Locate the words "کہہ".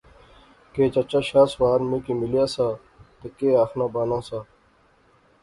3.37-3.59